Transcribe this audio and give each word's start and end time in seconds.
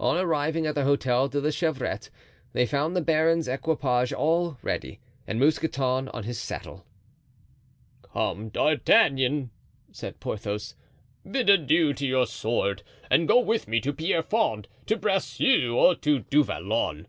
On 0.00 0.16
arriving 0.16 0.64
at 0.66 0.74
the 0.74 0.84
Hotel 0.84 1.28
de 1.28 1.40
la 1.42 1.50
Chevrette 1.50 2.08
they 2.54 2.64
found 2.64 2.96
the 2.96 3.02
baron's 3.02 3.46
equipage 3.46 4.14
all 4.14 4.56
ready 4.62 4.98
and 5.26 5.38
Mousqueton 5.38 6.08
on 6.08 6.22
his 6.24 6.38
saddle. 6.38 6.86
"Come, 8.00 8.48
D'Artagnan," 8.48 9.50
said 9.92 10.20
Porthos, 10.20 10.74
"bid 11.30 11.50
adieu 11.50 11.92
to 11.92 12.06
your 12.06 12.26
sword 12.26 12.82
and 13.10 13.28
go 13.28 13.40
with 13.40 13.68
me 13.68 13.78
to 13.82 13.92
Pierrefonds, 13.92 14.68
to 14.86 14.96
Bracieux, 14.96 15.76
or 15.76 15.94
to 15.96 16.20
Du 16.20 16.42
Vallon. 16.42 17.06